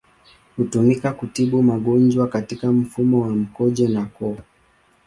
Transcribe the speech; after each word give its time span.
Hutumika 0.57 1.13
kutibu 1.13 1.63
magonjwa 1.63 2.27
katika 2.27 2.71
mfumo 2.71 3.21
wa 3.21 3.29
mkojo 3.29 3.87
na 3.87 4.05
koo. 4.05 4.37